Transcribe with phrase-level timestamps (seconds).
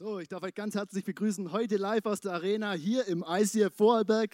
[0.00, 3.74] So, ich darf euch ganz herzlich begrüßen heute live aus der Arena hier im ICF
[3.74, 4.30] Vorarlberg.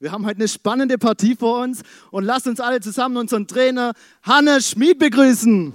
[0.00, 3.94] Wir haben heute eine spannende Partie vor uns und lasst uns alle zusammen unseren Trainer
[4.22, 5.74] Hannes Schmid begrüßen.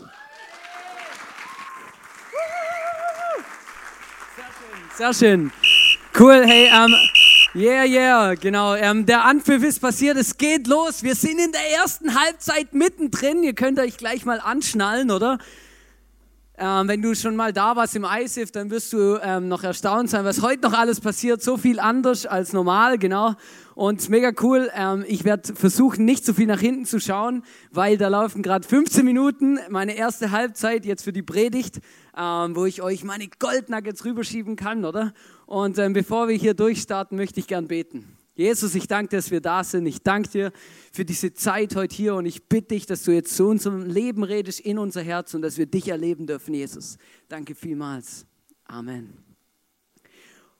[4.97, 5.51] Sehr schön.
[6.15, 6.95] Cool, hey, ähm,
[7.55, 8.75] yeah, yeah, genau.
[8.75, 11.01] Ähm, der Anpfiff ist passiert, es geht los.
[11.01, 13.41] Wir sind in der ersten Halbzeit mittendrin.
[13.41, 15.39] Ihr könnt euch gleich mal anschnallen, oder?
[16.55, 20.11] Ähm, wenn du schon mal da warst im ISIF, dann wirst du ähm, noch erstaunt
[20.11, 21.41] sein, was heute noch alles passiert.
[21.41, 23.33] So viel anders als normal, genau.
[23.73, 24.69] Und mega cool.
[24.75, 28.67] Ähm, ich werde versuchen, nicht so viel nach hinten zu schauen, weil da laufen gerade
[28.67, 31.79] 15 Minuten, meine erste Halbzeit jetzt für die Predigt,
[32.15, 35.11] ähm, wo ich euch meine Goldnuggets rüberschieben kann, oder?
[35.47, 38.15] Und ähm, bevor wir hier durchstarten, möchte ich gern beten.
[38.35, 39.85] Jesus, ich danke dir, dass wir da sind.
[39.85, 40.51] Ich danke dir
[40.91, 44.23] für diese Zeit heute hier und ich bitte dich, dass du jetzt zu unserem Leben
[44.23, 46.97] redest, in unser Herz und dass wir dich erleben dürfen, Jesus.
[47.29, 48.25] Danke vielmals.
[48.65, 49.23] Amen.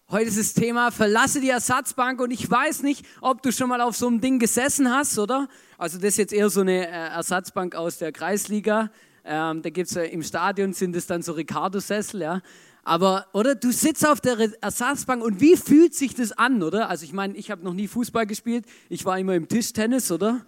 [0.08, 3.82] Heute ist das Thema, verlasse die Ersatzbank und ich weiß nicht, ob du schon mal
[3.82, 5.48] auf so einem Ding gesessen hast, oder?
[5.80, 8.92] Also das ist jetzt eher so eine äh, Ersatzbank aus der Kreisliga.
[9.26, 12.42] Ähm, da gibt es ja im Stadion sind es dann so Ricardo-Sessel, ja.
[12.86, 16.90] Aber, oder, du sitzt auf der Ersatzbank und wie fühlt sich das an, oder?
[16.90, 20.46] Also ich meine, ich habe noch nie Fußball gespielt, ich war immer im Tischtennis, oder?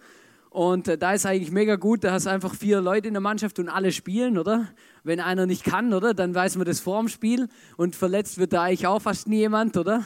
[0.49, 3.57] Und äh, da ist eigentlich mega gut, da hast einfach vier Leute in der Mannschaft
[3.59, 4.67] und alle spielen, oder?
[5.03, 6.13] Wenn einer nicht kann, oder?
[6.13, 7.47] Dann weiß man das vor dem Spiel
[7.77, 10.03] und verletzt wird da eigentlich auch fast nie jemand, oder?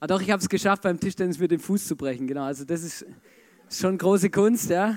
[0.00, 2.44] Ah, doch, ich habe es geschafft, beim Tischtennis mir den Fuß zu brechen, genau.
[2.44, 3.06] Also das ist
[3.70, 4.96] schon große Kunst, ja.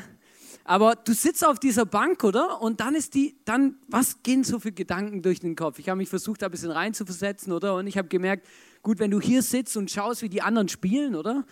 [0.66, 2.62] Aber du sitzt auf dieser Bank, oder?
[2.62, 5.78] Und dann ist die, dann, was gehen so für Gedanken durch den Kopf?
[5.80, 7.76] Ich habe mich versucht, da ein bisschen reinzuversetzen, oder?
[7.76, 8.48] Und ich habe gemerkt,
[8.82, 11.46] gut, wenn du hier sitzt und schaust, wie die anderen spielen, oder?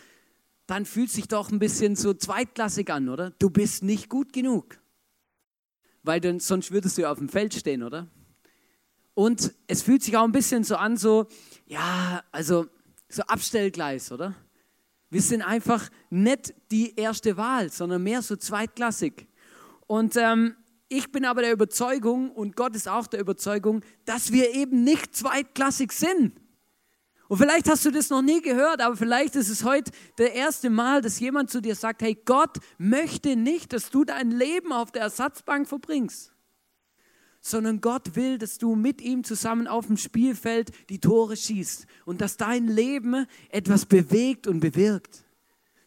[0.65, 3.31] Dann fühlt sich doch ein bisschen so zweitklassig an, oder?
[3.31, 4.79] Du bist nicht gut genug.
[6.03, 8.07] Weil dann, sonst würdest du ja auf dem Feld stehen, oder?
[9.13, 11.27] Und es fühlt sich auch ein bisschen so an, so,
[11.65, 12.67] ja, also
[13.09, 14.35] so Abstellgleis, oder?
[15.11, 19.27] Wir sind einfach nicht die erste Wahl, sondern mehr so zweitklassig.
[19.85, 20.55] Und ähm,
[20.87, 25.13] ich bin aber der Überzeugung, und Gott ist auch der Überzeugung, dass wir eben nicht
[25.13, 26.33] zweitklassig sind.
[27.27, 30.69] Und vielleicht hast du das noch nie gehört, aber vielleicht ist es heute der erste
[30.69, 34.91] Mal, dass jemand zu dir sagt, hey, Gott möchte nicht, dass du dein Leben auf
[34.91, 36.30] der Ersatzbank verbringst
[37.41, 42.21] sondern Gott will, dass du mit ihm zusammen auf dem Spielfeld die Tore schießt und
[42.21, 45.25] dass dein Leben etwas bewegt und bewirkt.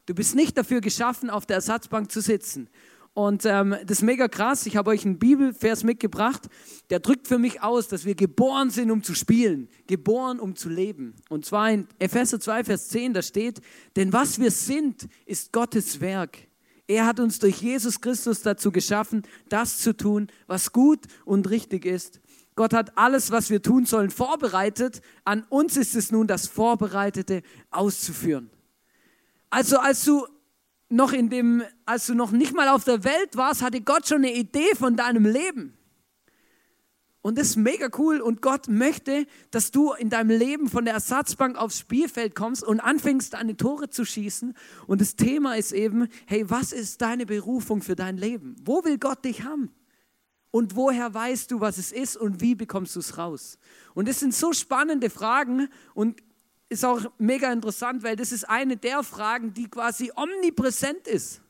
[0.07, 2.69] Du bist nicht dafür geschaffen, auf der Ersatzbank zu sitzen.
[3.15, 4.67] Und ähm, das ist mega krass.
[4.67, 6.49] Ich habe euch einen Bibelvers mitgebracht,
[6.91, 10.69] der drückt für mich aus, dass wir geboren sind, um zu spielen, geboren, um zu
[10.69, 11.15] leben.
[11.29, 13.61] Und zwar in Epheser 2, Vers 10, da steht,
[13.95, 16.39] denn was wir sind, ist Gottes Werk.
[16.87, 21.87] Er hat uns durch Jesus Christus dazu geschaffen, das zu tun, was gut und richtig
[21.87, 22.21] ist.
[22.57, 25.01] Gott hat alles, was wir tun sollen, vorbereitet.
[25.25, 28.51] An uns ist es nun, das Vorbereitete auszuführen.
[29.51, 30.27] Also als du
[30.89, 34.19] noch in dem, als du noch nicht mal auf der Welt warst, hatte Gott schon
[34.19, 35.77] eine Idee von deinem Leben.
[37.25, 38.21] Und das ist mega cool.
[38.21, 42.81] Und Gott möchte, dass du in deinem Leben von der Ersatzbank aufs Spielfeld kommst und
[42.81, 44.55] anfängst, deine Tore zu schießen.
[44.87, 48.57] Und das Thema ist eben, hey, was ist deine Berufung für dein Leben?
[48.63, 49.71] Wo will Gott dich haben?
[50.51, 53.59] Und woher weißt du, was es ist und wie bekommst du es raus?
[53.95, 56.23] Und das sind so spannende Fragen und
[56.69, 61.41] ist auch mega interessant, weil das ist eine der Fragen, die quasi omnipräsent ist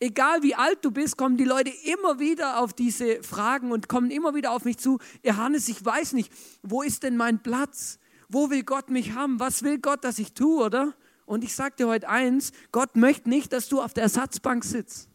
[0.00, 4.10] egal wie alt du bist, kommen die Leute immer wieder auf diese Fragen und kommen
[4.10, 4.98] immer wieder auf mich zu.
[5.22, 7.98] Johannes, ich weiß nicht, wo ist denn mein Platz?
[8.28, 9.38] Wo will Gott mich haben?
[9.38, 10.94] Was will Gott, dass ich tue, oder?
[11.26, 15.08] Und ich sage dir heute eins, Gott möchte nicht, dass du auf der Ersatzbank sitzt,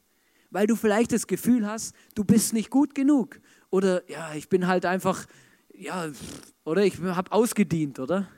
[0.50, 3.42] weil du vielleicht das Gefühl hast, du bist nicht gut genug.
[3.70, 5.26] Oder ja, ich bin halt einfach,
[5.74, 6.08] ja,
[6.64, 8.30] oder ich habe ausgedient, oder?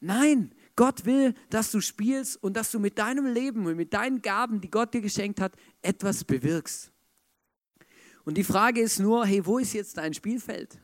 [0.00, 4.22] Nein, Gott will, dass du spielst und dass du mit deinem Leben und mit deinen
[4.22, 6.90] Gaben, die Gott dir geschenkt hat, etwas bewirkst.
[8.24, 10.78] Und die Frage ist nur, hey, wo ist jetzt dein Spielfeld?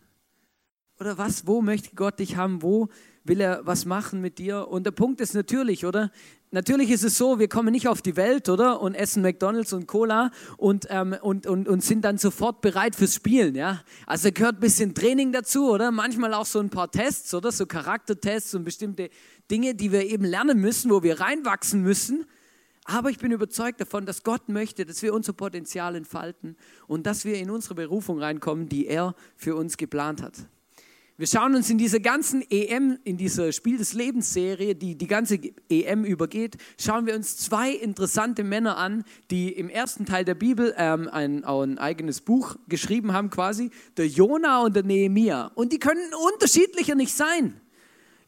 [1.01, 2.63] Oder was, wo möchte Gott dich haben?
[2.63, 2.89] Wo
[3.25, 4.69] will er was machen mit dir?
[4.69, 6.13] Und der Punkt ist natürlich, oder?
[6.53, 8.81] Natürlich ist es so, wir kommen nicht auf die Welt, oder?
[8.81, 13.15] Und essen McDonalds und Cola und, ähm, und, und, und sind dann sofort bereit fürs
[13.15, 13.85] Spielen, ja?
[14.05, 15.93] Also gehört ein bisschen Training dazu, oder?
[15.93, 17.53] Manchmal auch so ein paar Tests, oder?
[17.53, 19.11] So Charaktertests und bestimmte
[19.49, 22.27] Dinge, die wir eben lernen müssen, wo wir reinwachsen müssen.
[22.85, 26.57] Aber ich bin überzeugt davon, dass Gott möchte, dass wir unser Potenzial entfalten
[26.89, 30.35] und dass wir in unsere Berufung reinkommen, die er für uns geplant hat.
[31.21, 35.07] Wir schauen uns in dieser ganzen EM, in dieser Spiel des Lebens Serie, die die
[35.07, 35.39] ganze
[35.69, 40.73] EM übergeht, schauen wir uns zwei interessante Männer an, die im ersten Teil der Bibel
[40.79, 45.51] ähm, ein, ein eigenes Buch geschrieben haben quasi, der Jona und der Nehemia.
[45.55, 47.61] Und die können unterschiedlicher nicht sein.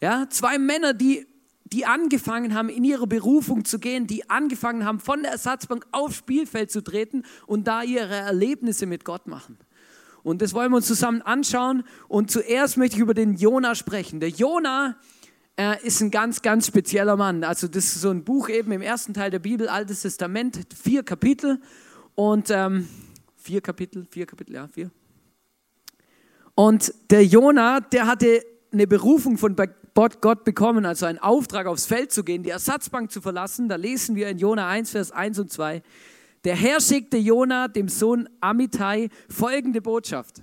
[0.02, 1.26] Ja, zwei Männer, die
[1.64, 6.16] die angefangen haben, in ihre Berufung zu gehen, die angefangen haben, von der Ersatzbank aufs
[6.16, 9.56] Spielfeld zu treten und da ihre Erlebnisse mit Gott machen.
[10.22, 11.84] Und das wollen wir uns zusammen anschauen.
[12.08, 14.20] Und zuerst möchte ich über den Jona sprechen.
[14.20, 14.96] Der Jona
[15.56, 17.44] äh, ist ein ganz, ganz spezieller Mann.
[17.44, 21.02] Also das ist so ein Buch eben im ersten Teil der Bibel, Altes Testament, vier
[21.02, 21.60] Kapitel.
[22.14, 22.88] Und ähm,
[23.36, 24.90] vier Kapitel, vier Kapitel, ja, vier.
[26.54, 29.56] Und der Jona, der hatte eine Berufung von
[29.94, 33.68] Gott bekommen, also einen Auftrag aufs Feld zu gehen, die Ersatzbank zu verlassen.
[33.68, 35.82] Da lesen wir in Jona 1, Vers 1 und 2.
[36.44, 40.42] Der Herr schickte Jona, dem Sohn Amittai, folgende Botschaft.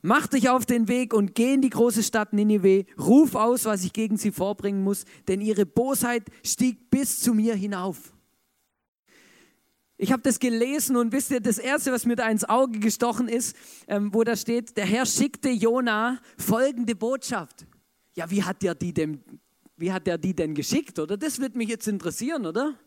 [0.00, 3.84] Mach dich auf den Weg und geh in die große Stadt Ninive, ruf aus, was
[3.84, 8.14] ich gegen sie vorbringen muss, denn ihre Bosheit stieg bis zu mir hinauf.
[9.96, 13.28] Ich habe das gelesen und wisst ihr, das Erste, was mir da ins Auge gestochen
[13.28, 13.56] ist,
[13.88, 17.66] ähm, wo da steht, der Herr schickte Jona folgende Botschaft.
[18.14, 19.20] Ja, wie hat der die denn,
[19.76, 21.16] wie hat der die denn geschickt, oder?
[21.16, 22.78] Das wird mich jetzt interessieren, oder?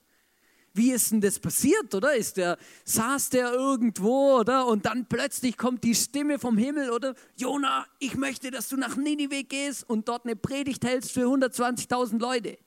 [0.74, 2.16] Wie ist denn das passiert, oder?
[2.16, 4.68] Ist der, saß der irgendwo, oder?
[4.68, 7.14] Und dann plötzlich kommt die Stimme vom Himmel, oder?
[7.36, 12.20] Jona, ich möchte, dass du nach Ninive gehst und dort eine Predigt hältst für 120.000
[12.20, 12.58] Leute.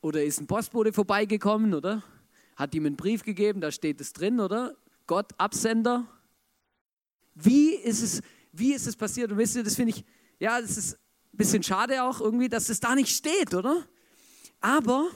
[0.00, 2.02] Oder ist ein Postbote vorbeigekommen, oder?
[2.56, 4.74] Hat ihm einen Brief gegeben, da steht es drin, oder?
[5.06, 6.06] Gott, Absender.
[7.34, 8.22] Wie ist es,
[8.52, 9.30] wie ist es passiert?
[9.30, 10.04] Und wisst ihr, das finde ich,
[10.38, 13.86] ja, das ist ein bisschen schade auch irgendwie, dass es da nicht steht, oder?
[14.60, 15.10] Aber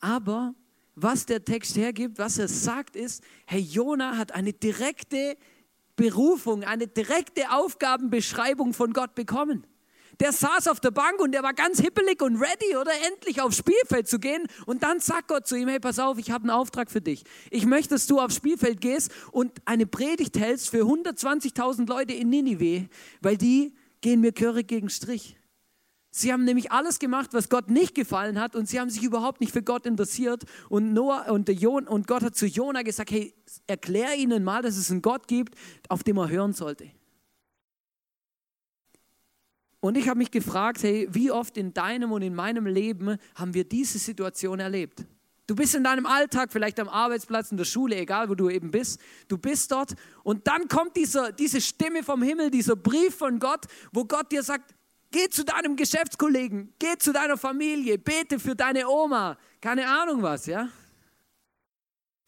[0.00, 0.54] aber
[0.94, 5.36] was der Text hergibt, was er sagt, ist, Herr Jona hat eine direkte
[5.94, 9.66] Berufung, eine direkte Aufgabenbeschreibung von Gott bekommen.
[10.20, 13.58] Der saß auf der Bank und der war ganz hippelig und ready, oder endlich aufs
[13.58, 14.46] Spielfeld zu gehen.
[14.64, 17.24] Und dann sagt Gott zu ihm: Hey, pass auf, ich habe einen Auftrag für dich.
[17.50, 22.30] Ich möchte, dass du aufs Spielfeld gehst und eine Predigt hältst für 120.000 Leute in
[22.30, 22.88] Ninive,
[23.20, 25.36] weil die gehen mir körig gegen Strich.
[26.18, 29.42] Sie haben nämlich alles gemacht, was Gott nicht gefallen hat und sie haben sich überhaupt
[29.42, 30.44] nicht für Gott interessiert.
[30.70, 33.34] Und, Noah und, Jon, und Gott hat zu Jona gesagt, hey,
[33.66, 35.54] erklär ihnen mal, dass es einen Gott gibt,
[35.90, 36.90] auf den man hören sollte.
[39.80, 43.52] Und ich habe mich gefragt, hey, wie oft in deinem und in meinem Leben haben
[43.52, 45.04] wir diese Situation erlebt?
[45.46, 48.70] Du bist in deinem Alltag, vielleicht am Arbeitsplatz, in der Schule, egal wo du eben
[48.70, 48.98] bist.
[49.28, 53.66] Du bist dort und dann kommt dieser, diese Stimme vom Himmel, dieser Brief von Gott,
[53.92, 54.74] wo Gott dir sagt,
[55.10, 60.46] Geh zu deinem Geschäftskollegen, geh zu deiner Familie, bete für deine Oma, keine Ahnung was,
[60.46, 60.68] ja?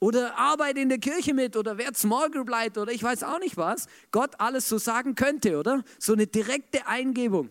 [0.00, 3.40] Oder arbeite in der Kirche mit oder werd Small Group Leiter oder ich weiß auch
[3.40, 3.88] nicht was.
[4.12, 5.82] Gott alles so sagen könnte, oder?
[5.98, 7.50] So eine direkte Eingebung.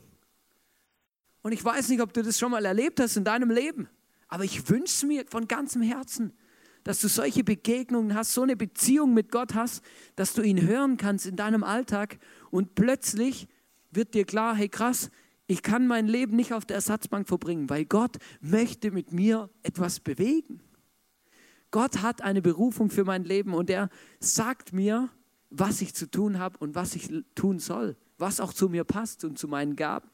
[1.41, 3.89] Und ich weiß nicht, ob du das schon mal erlebt hast in deinem Leben,
[4.27, 6.33] aber ich wünsche mir von ganzem Herzen,
[6.83, 9.83] dass du solche Begegnungen hast, so eine Beziehung mit Gott hast,
[10.15, 12.17] dass du ihn hören kannst in deinem Alltag
[12.49, 13.47] und plötzlich
[13.97, 15.11] wird dir klar, hey krass,
[15.47, 19.99] ich kann mein Leben nicht auf der Ersatzbank verbringen, weil Gott möchte mit mir etwas
[19.99, 20.61] bewegen.
[21.71, 23.89] Gott hat eine Berufung für mein Leben und er
[24.19, 25.09] sagt mir,
[25.49, 29.23] was ich zu tun habe und was ich tun soll, was auch zu mir passt
[29.25, 30.09] und zu meinen Gaben.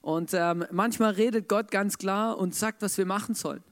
[0.00, 3.64] Und ähm, manchmal redet Gott ganz klar und sagt, was wir machen sollen.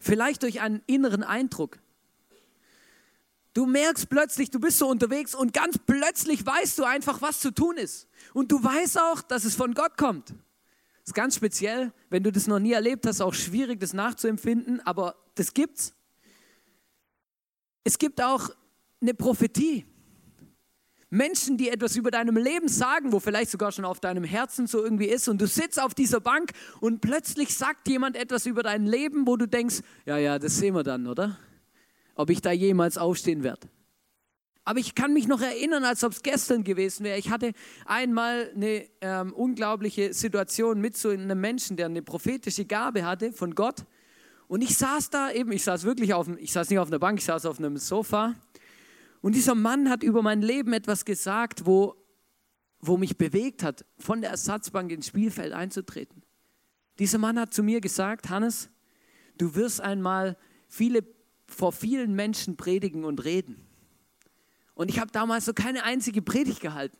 [0.00, 1.78] Vielleicht durch einen inneren Eindruck.
[3.54, 7.50] Du merkst plötzlich, du bist so unterwegs und ganz plötzlich weißt du einfach, was zu
[7.50, 8.06] tun ist.
[8.34, 10.30] Und du weißt auch, dass es von Gott kommt.
[10.30, 14.80] Das ist ganz speziell, wenn du das noch nie erlebt hast, auch schwierig, das nachzuempfinden,
[14.86, 15.94] aber das gibt's.
[17.84, 18.50] Es gibt auch
[19.00, 19.86] eine Prophetie.
[21.10, 24.84] Menschen, die etwas über deinem Leben sagen, wo vielleicht sogar schon auf deinem Herzen so
[24.84, 26.50] irgendwie ist und du sitzt auf dieser Bank
[26.80, 30.74] und plötzlich sagt jemand etwas über dein Leben, wo du denkst, ja, ja, das sehen
[30.74, 31.38] wir dann, oder?
[32.18, 33.68] Ob ich da jemals aufstehen werde.
[34.64, 37.16] Aber ich kann mich noch erinnern, als ob es gestern gewesen wäre.
[37.16, 37.52] Ich hatte
[37.86, 43.54] einmal eine ähm, unglaubliche Situation mit so einem Menschen, der eine prophetische Gabe hatte von
[43.54, 43.86] Gott.
[44.48, 47.18] Und ich saß da eben, ich saß wirklich auf, ich saß nicht auf einer Bank,
[47.18, 48.34] ich saß auf einem Sofa.
[49.22, 51.94] Und dieser Mann hat über mein Leben etwas gesagt, wo,
[52.80, 56.22] wo mich bewegt hat, von der Ersatzbank ins Spielfeld einzutreten.
[56.98, 58.70] Dieser Mann hat zu mir gesagt, Hannes,
[59.38, 61.02] du wirst einmal viele
[61.48, 63.56] vor vielen Menschen predigen und reden.
[64.74, 66.98] Und ich habe damals so keine einzige Predigt gehalten.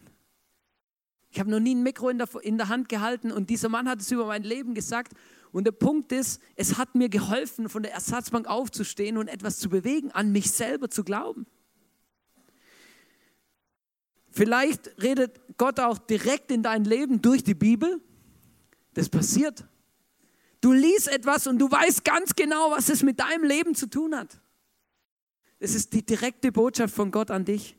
[1.31, 3.89] Ich habe noch nie ein Mikro in der, in der Hand gehalten und dieser Mann
[3.89, 5.13] hat es über mein Leben gesagt.
[5.53, 9.69] Und der Punkt ist, es hat mir geholfen, von der Ersatzbank aufzustehen und etwas zu
[9.69, 11.47] bewegen, an mich selber zu glauben.
[14.31, 18.01] Vielleicht redet Gott auch direkt in dein Leben durch die Bibel.
[18.95, 19.67] Das passiert.
[20.61, 24.17] Du liest etwas und du weißt ganz genau, was es mit deinem Leben zu tun
[24.17, 24.41] hat.
[25.61, 27.77] Es ist die direkte Botschaft von Gott an dich.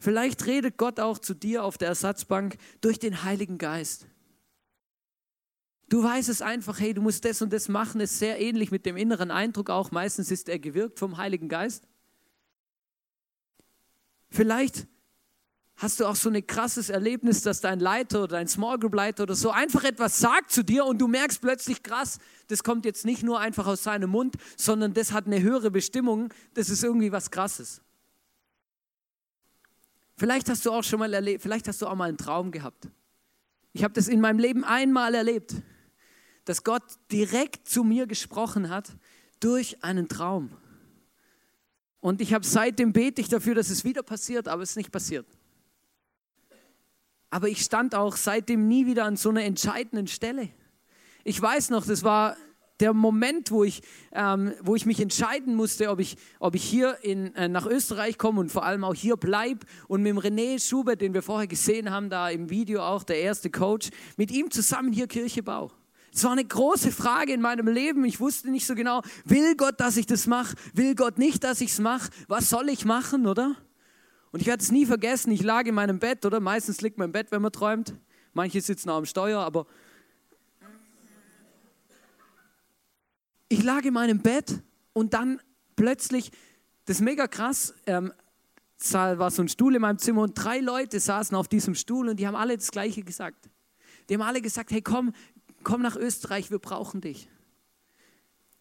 [0.00, 4.06] Vielleicht redet Gott auch zu dir auf der Ersatzbank durch den Heiligen Geist.
[5.88, 8.84] Du weißt es einfach, hey, du musst das und das machen, ist sehr ähnlich mit
[8.84, 9.90] dem inneren Eindruck auch.
[9.90, 11.88] Meistens ist er gewirkt vom Heiligen Geist.
[14.28, 14.86] Vielleicht
[15.78, 19.22] hast du auch so ein krasses Erlebnis, dass dein Leiter oder dein Small Group Leiter
[19.22, 22.18] oder so einfach etwas sagt zu dir und du merkst plötzlich krass,
[22.48, 26.34] das kommt jetzt nicht nur einfach aus seinem Mund, sondern das hat eine höhere Bestimmung,
[26.54, 27.80] das ist irgendwie was krasses.
[30.16, 32.88] Vielleicht hast du auch schon mal erlebt, vielleicht hast du auch mal einen Traum gehabt.
[33.72, 35.54] Ich habe das in meinem Leben einmal erlebt,
[36.44, 36.82] dass Gott
[37.12, 38.90] direkt zu mir gesprochen hat
[39.38, 40.50] durch einen Traum.
[42.00, 44.90] Und ich habe seitdem bete ich dafür, dass es wieder passiert, aber es ist nicht
[44.90, 45.26] passiert.
[47.30, 50.48] Aber ich stand auch seitdem nie wieder an so einer entscheidenden Stelle.
[51.24, 52.36] Ich weiß noch, das war
[52.80, 53.82] der Moment, wo ich,
[54.12, 58.18] ähm, wo ich mich entscheiden musste, ob ich, ob ich hier in, äh, nach Österreich
[58.18, 61.48] komme und vor allem auch hier bleibe und mit dem René Schubert, den wir vorher
[61.48, 65.70] gesehen haben, da im Video auch der erste Coach, mit ihm zusammen hier Kirche baue.
[66.14, 68.04] Es war eine große Frage in meinem Leben.
[68.04, 70.56] Ich wusste nicht so genau, will Gott, dass ich das mache?
[70.72, 72.10] Will Gott nicht, dass ich es mache?
[72.28, 73.56] Was soll ich machen, oder?
[74.30, 76.40] Und ich werde es nie vergessen, ich lag in meinem Bett, oder?
[76.40, 77.94] Meistens liegt man im Bett, wenn man träumt.
[78.34, 79.66] Manche sitzen auch am Steuer, aber
[83.48, 85.40] ich lag in meinem Bett und dann
[85.76, 86.30] plötzlich,
[86.84, 88.12] das ist mega krass, ähm,
[88.92, 92.20] war so ein Stuhl in meinem Zimmer und drei Leute saßen auf diesem Stuhl und
[92.20, 93.48] die haben alle das Gleiche gesagt.
[94.08, 95.12] Die haben alle gesagt, hey komm,
[95.64, 97.28] komm nach Österreich, wir brauchen dich.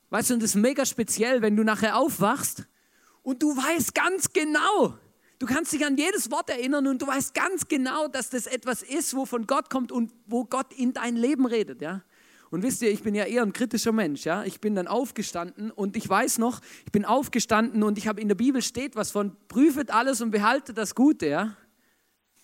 [0.09, 2.65] Weißt du, und das ist mega speziell, wenn du nachher aufwachst
[3.23, 4.97] und du weißt ganz genau,
[5.39, 8.81] Du kannst dich an jedes Wort erinnern und du weißt ganz genau, dass das etwas
[8.81, 12.01] ist, wo von Gott kommt und wo Gott in dein Leben redet, ja.
[12.49, 14.43] Und wisst ihr, ich bin ja eher ein kritischer Mensch, ja.
[14.45, 18.29] Ich bin dann aufgestanden und ich weiß noch, ich bin aufgestanden und ich habe in
[18.29, 21.55] der Bibel steht was von prüfet alles und behaltet das Gute, ja.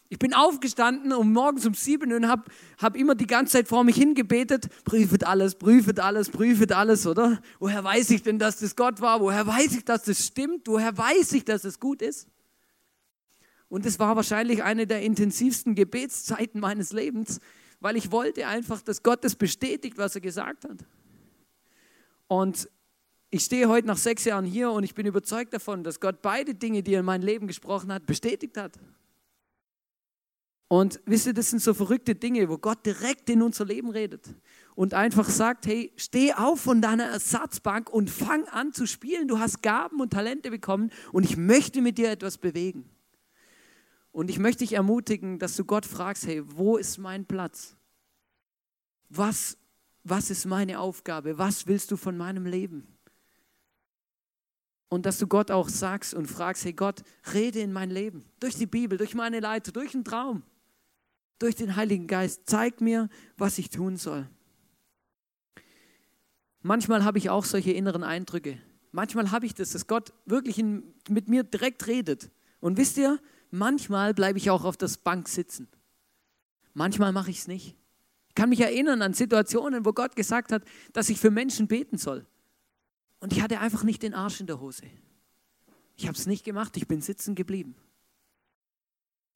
[0.09, 2.43] Ich bin aufgestanden um morgens um sieben und habe
[2.77, 7.41] hab immer die ganze Zeit vor mich hingebetet, prüfet alles, prüfet alles, prüfet alles, oder?
[7.57, 9.19] Woher weiß ich denn, dass das Gott war?
[9.21, 10.67] Woher weiß ich, dass das stimmt?
[10.67, 12.27] Woher weiß ich, dass es gut ist?
[13.74, 17.39] Und es war wahrscheinlich eine der intensivsten Gebetszeiten meines Lebens,
[17.80, 20.86] weil ich wollte einfach, dass Gott das bestätigt, was er gesagt hat.
[22.27, 22.70] Und
[23.32, 26.53] ich stehe heute nach sechs Jahren hier und ich bin überzeugt davon, dass Gott beide
[26.53, 28.77] Dinge, die er in mein Leben gesprochen hat, bestätigt hat.
[30.68, 34.36] Und wisst ihr, das sind so verrückte Dinge, wo Gott direkt in unser Leben redet
[34.75, 39.27] und einfach sagt, hey, steh auf von deiner Ersatzbank und fang an zu spielen.
[39.27, 42.88] Du hast Gaben und Talente bekommen und ich möchte mit dir etwas bewegen.
[44.13, 47.75] Und ich möchte dich ermutigen, dass du Gott fragst, hey, wo ist mein Platz?
[49.10, 49.58] Was,
[50.03, 51.39] was ist meine Aufgabe?
[51.39, 52.88] Was willst du von meinem Leben?
[54.88, 57.01] Und dass du Gott auch sagst und fragst, hey Gott,
[57.34, 58.24] rede in mein Leben.
[58.39, 60.43] Durch die Bibel, durch meine Leiter, durch einen Traum,
[61.39, 62.43] durch den Heiligen Geist.
[62.46, 64.29] Zeig mir, was ich tun soll.
[66.62, 68.60] Manchmal habe ich auch solche inneren Eindrücke.
[68.91, 72.29] Manchmal habe ich das, dass Gott wirklich in, mit mir direkt redet.
[72.60, 73.20] Und wisst ihr,
[73.53, 75.67] manchmal bleibe ich auch auf der Bank sitzen.
[76.74, 77.75] Manchmal mache ich es nicht.
[78.29, 81.98] Ich kann mich erinnern an Situationen, wo Gott gesagt hat, dass ich für Menschen beten
[81.98, 82.25] soll.
[83.19, 84.83] Und ich hatte einfach nicht den Arsch in der Hose.
[85.95, 87.75] Ich habe es nicht gemacht, ich bin sitzen geblieben.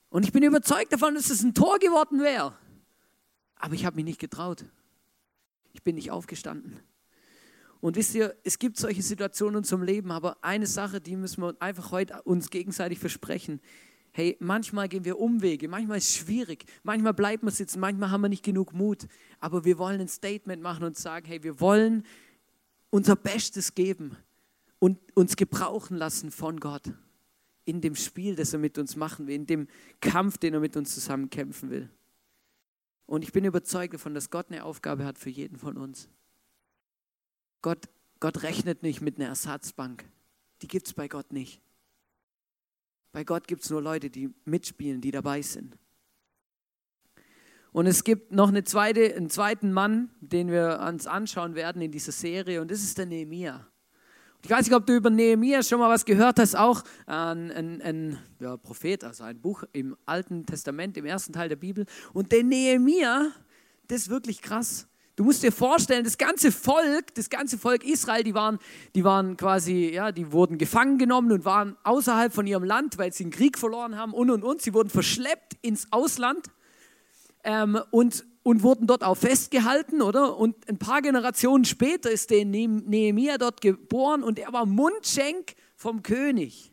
[0.09, 2.57] Und ich bin überzeugt davon, dass es ein Tor geworden wäre.
[3.55, 4.65] Aber ich habe mich nicht getraut.
[5.73, 6.79] Ich bin nicht aufgestanden.
[7.81, 11.55] Und wisst ihr, es gibt solche Situationen unserem Leben, aber eine Sache, die müssen wir
[11.59, 13.61] einfach heute uns gegenseitig versprechen.
[14.17, 18.21] Hey, manchmal gehen wir Umwege, manchmal ist es schwierig, manchmal bleiben wir sitzen, manchmal haben
[18.21, 19.07] wir nicht genug Mut,
[19.39, 22.03] aber wir wollen ein Statement machen und sagen, hey, wir wollen
[22.89, 24.17] unser Bestes geben
[24.79, 26.91] und uns gebrauchen lassen von Gott
[27.65, 29.67] in dem Spiel, das er mit uns machen will, in dem
[30.01, 31.87] Kampf, den er mit uns zusammen kämpfen will.
[33.05, 36.09] Und ich bin überzeugt davon, dass Gott eine Aufgabe hat für jeden von uns.
[37.61, 37.87] Gott,
[38.19, 40.09] Gott rechnet nicht mit einer Ersatzbank.
[40.63, 41.61] Die gibt es bei Gott nicht.
[43.17, 45.75] Bei Gott gibt es nur Leute, die mitspielen, die dabei sind.
[47.71, 51.91] Und es gibt noch eine zweite, einen zweiten Mann, den wir uns anschauen werden in
[51.91, 53.65] dieser Serie, und das ist der Nehemia.
[54.43, 57.81] Ich weiß nicht, ob du über Nehemia schon mal was gehört hast, auch ein, ein,
[57.81, 61.87] ein ja, Prophet, also ein Buch im Alten Testament, im ersten Teil der Bibel.
[62.13, 63.31] Und der Nehemia,
[63.87, 64.87] das ist wirklich krass.
[65.17, 68.59] Du musst dir vorstellen, das ganze Volk, das ganze Volk Israel, die waren,
[68.93, 73.11] die waren quasi, ja, die wurden gefangen genommen und waren außerhalb von ihrem Land, weil
[73.11, 74.61] sie einen Krieg verloren haben und und und.
[74.61, 76.51] Sie wurden verschleppt ins Ausland
[77.43, 80.37] ähm, und, und wurden dort auch festgehalten, oder?
[80.37, 86.03] Und ein paar Generationen später ist der Nehemiah dort geboren und er war Mundschenk vom
[86.03, 86.71] König.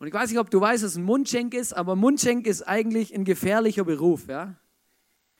[0.00, 3.14] Und ich weiß nicht, ob du weißt, was ein Mundschenk ist, aber Mundschenk ist eigentlich
[3.14, 4.56] ein gefährlicher Beruf, ja?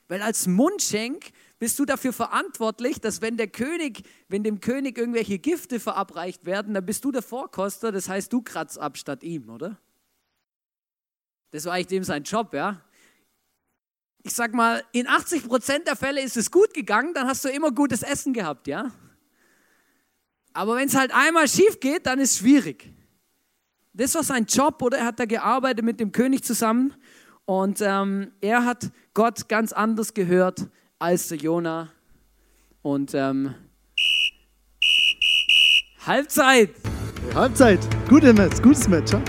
[0.08, 5.38] Weil als Mundschenk bist du dafür verantwortlich, dass wenn der König, wenn dem König irgendwelche
[5.38, 9.49] Gifte verabreicht werden, dann bist du der Vorkoster, das heißt, du kratzt ab statt ihm,
[9.49, 9.78] oder?
[11.52, 12.82] Das war eigentlich dem sein Job, ja?
[14.23, 17.49] Ich sag mal, in 80 Prozent der Fälle ist es gut gegangen, dann hast du
[17.49, 18.90] immer gutes Essen gehabt, ja?
[20.52, 22.92] Aber wenn es halt einmal schief geht, dann ist es schwierig.
[23.92, 24.99] Das war sein Job, oder?
[24.99, 26.94] Er hat da gearbeitet mit dem König zusammen
[27.47, 30.67] und ähm, er hat Gott ganz anders gehört
[30.99, 31.91] als der Jona.
[32.83, 33.55] Und ähm,
[36.07, 36.71] Halbzeit.
[37.35, 37.81] Halbzeit.
[38.09, 39.13] Gute Match, gutes Match.
[39.13, 39.23] Ja,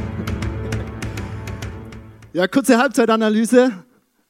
[2.34, 3.84] ja kurze Halbzeitanalyse.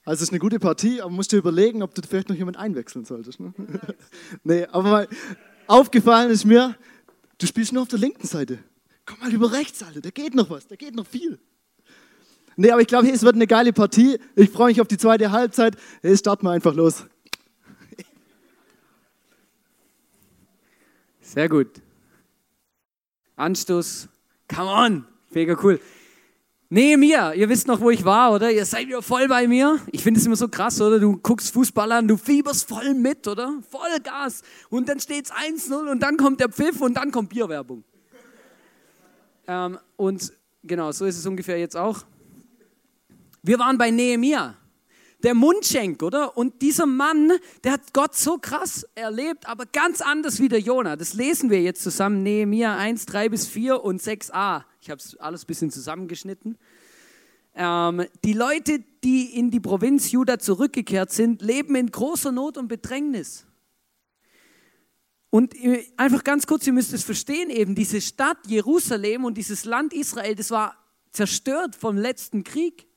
[0.04, 2.58] Also es ist eine gute Partie, aber musst dir überlegen, ob du vielleicht noch jemand
[2.58, 3.40] einwechseln solltest.
[3.40, 3.54] Ne?
[4.44, 5.08] nee, aber mal
[5.66, 6.76] aufgefallen ist mir,
[7.40, 8.60] du spielst nur auf der linken Seite.
[9.08, 11.40] Komm mal über rechts, Alter, da geht noch was, da geht noch viel.
[12.58, 14.18] Nee, aber ich glaube, es wird eine geile Partie.
[14.36, 15.76] Ich freue mich auf die zweite Halbzeit.
[16.02, 17.06] Hey, starten wir einfach los.
[21.22, 21.68] Sehr gut.
[23.36, 24.08] Anstoß.
[24.48, 25.06] Come on.
[25.32, 25.82] Mega cool.
[26.70, 28.52] Nehemiah, ihr wisst noch, wo ich war, oder?
[28.52, 29.80] Ihr seid wieder voll bei mir.
[29.92, 31.00] Ich finde es immer so krass, oder?
[31.00, 33.54] Du guckst Fußball an, du fieberst voll mit, oder?
[33.70, 34.42] Voll Gas.
[34.70, 37.84] Und dann steht es 1-0 und dann kommt der Pfiff und dann kommt Bierwerbung.
[39.48, 40.34] Ähm, und
[40.64, 42.04] genau, so ist es ungefähr jetzt auch.
[43.48, 44.56] Wir waren bei Nehemia,
[45.22, 46.36] der Mundschenk, oder?
[46.36, 47.32] Und dieser Mann,
[47.64, 50.96] der hat Gott so krass erlebt, aber ganz anders wie der Jona.
[50.96, 54.64] Das lesen wir jetzt zusammen, Nehemia 1, 3 bis 4 und 6a.
[54.82, 56.58] Ich habe es alles ein bisschen zusammengeschnitten.
[57.54, 62.68] Ähm, die Leute, die in die Provinz Juda zurückgekehrt sind, leben in großer Not und
[62.68, 63.46] Bedrängnis.
[65.30, 65.54] Und
[65.98, 70.34] einfach ganz kurz, ihr müsst es verstehen, eben diese Stadt Jerusalem und dieses Land Israel,
[70.34, 70.76] das war
[71.12, 72.88] zerstört vom letzten Krieg.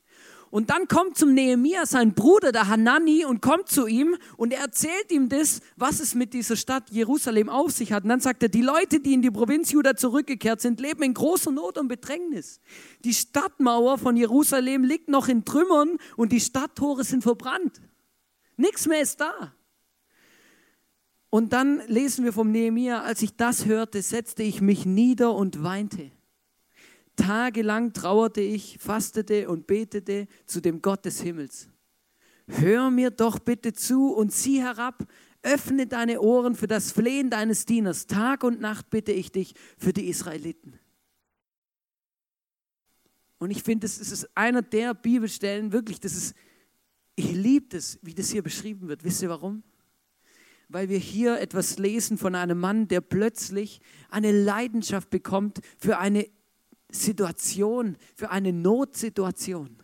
[0.51, 4.61] Und dann kommt zum Nehemia sein Bruder, der Hanani, und kommt zu ihm und er
[4.61, 8.03] erzählt ihm das, was es mit dieser Stadt Jerusalem auf sich hat.
[8.03, 11.13] Und dann sagt er, die Leute, die in die Provinz Juda zurückgekehrt sind, leben in
[11.13, 12.59] großer Not und Bedrängnis.
[13.03, 17.81] Die Stadtmauer von Jerusalem liegt noch in Trümmern und die Stadttore sind verbrannt.
[18.57, 19.53] Nichts mehr ist da.
[21.29, 25.63] Und dann lesen wir vom Nehemia, als ich das hörte, setzte ich mich nieder und
[25.63, 26.11] weinte.
[27.19, 31.67] Tagelang trauerte ich, fastete und betete zu dem Gott des Himmels.
[32.47, 35.05] Hör mir doch bitte zu und sieh herab,
[35.43, 38.07] öffne deine Ohren für das Flehen deines Dieners.
[38.07, 40.79] Tag und Nacht bitte ich dich für die Israeliten.
[43.37, 46.35] Und ich finde, das ist einer der Bibelstellen, wirklich, das ist,
[47.15, 49.03] ich liebe das, wie das hier beschrieben wird.
[49.03, 49.63] Wisst ihr warum?
[50.69, 56.29] Weil wir hier etwas lesen von einem Mann, der plötzlich eine Leidenschaft bekommt für eine
[56.91, 59.79] Situation, für eine Notsituation.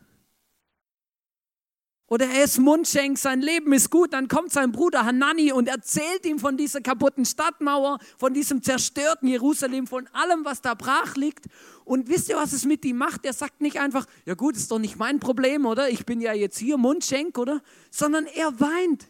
[2.07, 6.23] Oder er ist Mundschenk, sein Leben ist gut, dann kommt sein Bruder Hanani und erzählt
[6.25, 11.47] ihm von dieser kaputten Stadtmauer, von diesem zerstörten Jerusalem, von allem, was da brach liegt.
[11.83, 13.25] Und wisst ihr, was es mit ihm macht?
[13.25, 15.89] Er sagt nicht einfach, ja gut, ist doch nicht mein Problem, oder?
[15.89, 17.61] Ich bin ja jetzt hier Mundschenk, oder?
[17.89, 19.07] Sondern er weint.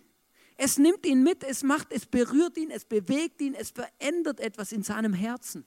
[0.56, 4.72] Es nimmt ihn mit, es macht, es berührt ihn, es bewegt ihn, es verändert etwas
[4.72, 5.66] in seinem Herzen.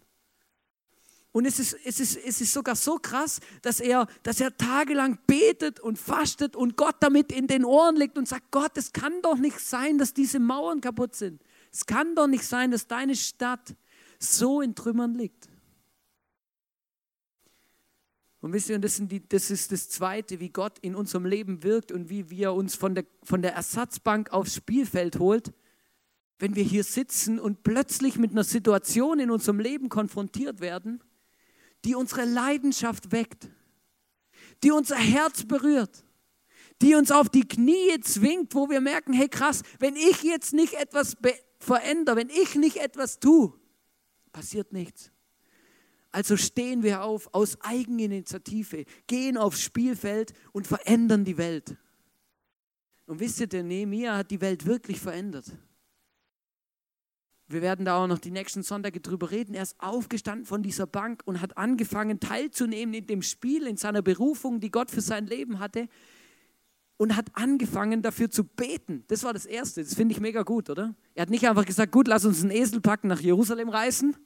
[1.33, 5.19] Und es ist, es, ist, es ist sogar so krass, dass er, dass er tagelang
[5.27, 9.21] betet und fastet und Gott damit in den Ohren legt und sagt, Gott, es kann
[9.23, 11.43] doch nicht sein, dass diese Mauern kaputt sind.
[11.71, 13.77] Es kann doch nicht sein, dass deine Stadt
[14.19, 15.49] so in Trümmern liegt.
[18.41, 21.91] Und wisst ihr, das, die, das, ist das Zweite, wie Gott in unserem Leben wirkt
[21.91, 25.53] und wie wir uns von der, von der Ersatzbank aufs Spielfeld holt,
[26.39, 31.03] wenn wir hier sitzen und plötzlich mit einer Situation in unserem Leben konfrontiert werden,
[31.85, 33.49] die unsere Leidenschaft weckt,
[34.63, 36.05] die unser Herz berührt,
[36.83, 40.75] die uns auf die Knie zwingt, wo wir merken, hey krass, wenn ich jetzt nicht
[40.75, 41.17] etwas
[41.59, 43.53] verändere, wenn ich nicht etwas tue,
[44.33, 45.11] passiert nichts.
[46.11, 51.77] Also stehen wir auf aus Eigeninitiative, gehen aufs Spielfeld und verändern die Welt.
[53.07, 55.47] Und wisst ihr, der Nehemiah hat die Welt wirklich verändert.
[57.49, 59.55] Wir werden da auch noch die nächsten Sonntage drüber reden.
[59.55, 64.03] Er ist aufgestanden von dieser Bank und hat angefangen teilzunehmen in dem Spiel, in seiner
[64.03, 65.89] Berufung, die Gott für sein Leben hatte.
[66.99, 69.05] und hat angefangen dafür zu beten.
[69.07, 69.83] Das war das Erste.
[69.83, 70.95] Das finde ich mega gut, oder?
[71.15, 74.17] Er hat nicht einfach gesagt, gut, lass uns einen Esel packen, nach Jerusalem reisen.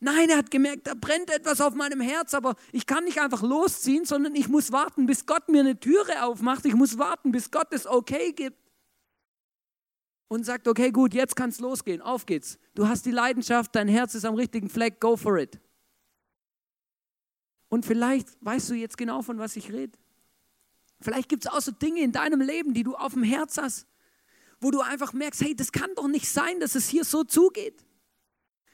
[0.00, 3.42] Nein, er hat gemerkt, da brennt etwas auf meinem Herz, aber ich kann nicht einfach
[3.42, 6.64] losziehen, sondern ich muss warten, bis Gott mir eine Türe aufmacht.
[6.64, 8.61] Ich muss warten, bis Gott es okay gibt.
[10.32, 12.00] Und sagt, okay, gut, jetzt kann es losgehen.
[12.00, 12.58] Auf geht's.
[12.74, 15.60] Du hast die Leidenschaft, dein Herz ist am richtigen Fleck, go for it.
[17.68, 19.92] Und vielleicht weißt du jetzt genau, von was ich rede.
[21.02, 23.86] Vielleicht gibt es auch so Dinge in deinem Leben, die du auf dem Herz hast,
[24.58, 27.84] wo du einfach merkst, hey, das kann doch nicht sein, dass es hier so zugeht.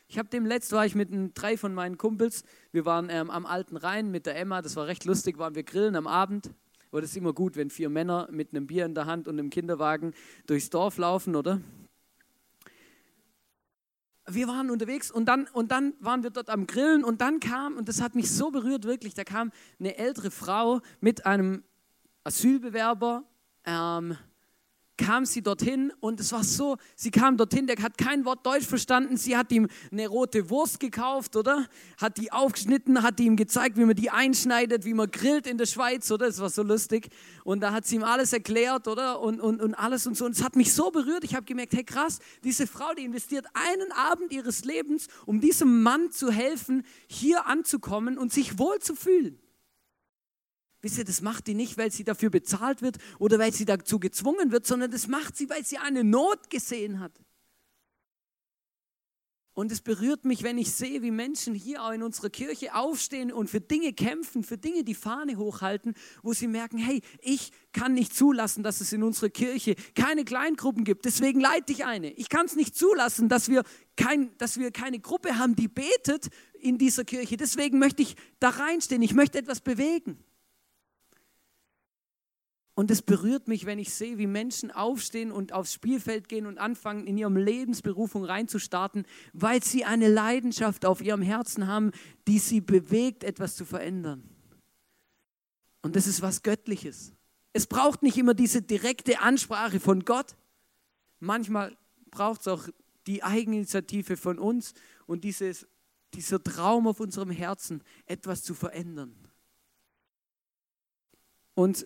[0.06, 2.44] Ich habe dem letzt war ich mit drei von meinen Kumpels.
[2.70, 4.62] Wir waren ähm, am Alten Rhein mit der Emma.
[4.62, 5.38] Das war recht lustig.
[5.38, 6.52] Waren wir grillen am Abend.
[6.90, 9.38] Aber das ist immer gut, wenn vier Männer mit einem Bier in der Hand und
[9.38, 10.14] einem Kinderwagen
[10.46, 11.60] durchs Dorf laufen, oder?
[14.26, 17.76] Wir waren unterwegs und dann, und dann waren wir dort am Grillen und dann kam,
[17.76, 21.62] und das hat mich so berührt wirklich, da kam eine ältere Frau mit einem
[22.24, 23.24] Asylbewerber,
[23.64, 24.16] ähm,
[24.98, 28.66] kam sie dorthin und es war so, sie kam dorthin, der hat kein Wort Deutsch
[28.66, 31.66] verstanden, sie hat ihm eine rote Wurst gekauft, oder?
[31.96, 35.66] Hat die aufgeschnitten, hat ihm gezeigt, wie man die einschneidet, wie man grillt in der
[35.66, 36.26] Schweiz, oder?
[36.26, 37.08] Das war so lustig.
[37.44, 39.20] Und da hat sie ihm alles erklärt, oder?
[39.20, 40.26] Und, und, und alles und so.
[40.26, 43.46] Und es hat mich so berührt, ich habe gemerkt, hey krass, diese Frau, die investiert
[43.54, 48.94] einen Abend ihres Lebens, um diesem Mann zu helfen, hier anzukommen und sich wohl zu
[48.94, 49.38] fühlen.
[50.80, 53.98] Wisst ihr, das macht die nicht, weil sie dafür bezahlt wird oder weil sie dazu
[53.98, 57.12] gezwungen wird, sondern das macht sie, weil sie eine Not gesehen hat.
[59.58, 63.32] Und es berührt mich, wenn ich sehe, wie Menschen hier auch in unserer Kirche aufstehen
[63.32, 67.92] und für Dinge kämpfen, für Dinge die Fahne hochhalten, wo sie merken, hey, ich kann
[67.92, 71.06] nicht zulassen, dass es in unserer Kirche keine Kleingruppen gibt.
[71.06, 72.12] Deswegen leite ich eine.
[72.12, 73.64] Ich kann es nicht zulassen, dass wir,
[73.96, 76.28] kein, dass wir keine Gruppe haben, die betet
[76.60, 77.36] in dieser Kirche.
[77.36, 79.02] Deswegen möchte ich da reinstehen.
[79.02, 80.22] Ich möchte etwas bewegen.
[82.78, 86.58] Und es berührt mich, wenn ich sehe, wie Menschen aufstehen und aufs Spielfeld gehen und
[86.58, 91.90] anfangen, in ihrem Lebensberufung reinzustarten, weil sie eine Leidenschaft auf ihrem Herzen haben,
[92.28, 94.22] die sie bewegt, etwas zu verändern.
[95.82, 97.14] Und das ist was Göttliches.
[97.52, 100.36] Es braucht nicht immer diese direkte Ansprache von Gott.
[101.18, 101.76] Manchmal
[102.12, 102.68] braucht es auch
[103.08, 104.72] die Eigeninitiative von uns
[105.08, 105.66] und dieses,
[106.14, 109.16] dieser Traum auf unserem Herzen, etwas zu verändern.
[111.54, 111.84] Und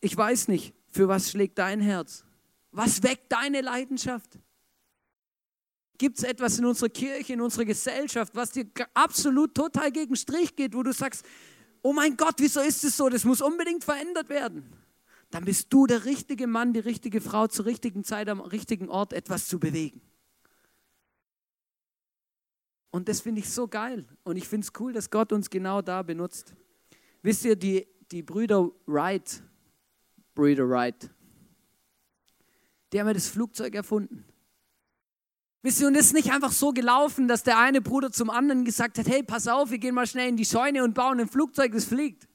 [0.00, 2.24] ich weiß nicht, für was schlägt dein Herz?
[2.72, 4.38] Was weckt deine Leidenschaft?
[5.98, 10.56] Gibt es etwas in unserer Kirche, in unserer Gesellschaft, was dir absolut total gegen Strich
[10.56, 11.26] geht, wo du sagst,
[11.82, 13.08] oh mein Gott, wieso ist es so?
[13.08, 14.64] Das muss unbedingt verändert werden.
[15.30, 19.12] Dann bist du der richtige Mann, die richtige Frau zur richtigen Zeit am richtigen Ort,
[19.12, 20.00] etwas zu bewegen.
[22.90, 24.06] Und das finde ich so geil.
[24.24, 26.54] Und ich finde es cool, dass Gott uns genau da benutzt.
[27.22, 29.42] Wisst ihr, die, die Brüder Wright,
[30.40, 31.10] Breeder Wright.
[32.92, 34.24] Die haben ja das Flugzeug erfunden.
[35.60, 38.64] Wisst ihr, und es ist nicht einfach so gelaufen, dass der eine Bruder zum anderen
[38.64, 41.28] gesagt hat, hey, pass auf, wir gehen mal schnell in die Scheune und bauen ein
[41.28, 42.26] Flugzeug, das fliegt.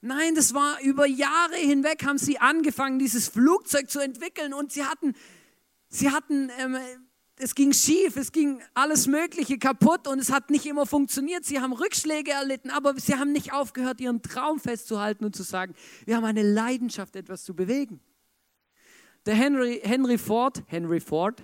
[0.00, 4.84] Nein, das war über Jahre hinweg, haben sie angefangen, dieses Flugzeug zu entwickeln und sie
[4.84, 5.12] hatten,
[5.90, 6.78] sie hatten ähm,
[7.38, 11.44] es ging schief, es ging alles Mögliche kaputt und es hat nicht immer funktioniert.
[11.44, 15.74] Sie haben Rückschläge erlitten, aber sie haben nicht aufgehört, ihren Traum festzuhalten und zu sagen,
[16.06, 18.00] wir haben eine Leidenschaft, etwas zu bewegen.
[19.26, 21.42] Der Henry, Henry Ford, Henry Ford,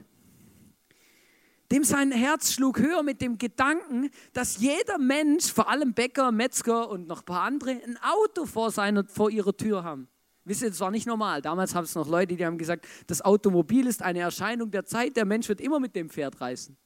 [1.70, 6.88] dem sein Herz schlug höher mit dem Gedanken, dass jeder Mensch, vor allem Bäcker, Metzger
[6.88, 10.08] und noch ein paar andere, ein Auto vor, seiner, vor ihrer Tür haben.
[10.44, 11.40] Wisst ihr, das war nicht normal.
[11.40, 15.16] Damals haben es noch Leute, die haben gesagt, das Automobil ist eine Erscheinung der Zeit,
[15.16, 16.76] der Mensch wird immer mit dem Pferd reisen.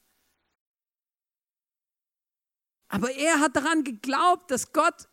[2.87, 5.09] Aber er hat daran geglaubt, dass Gott,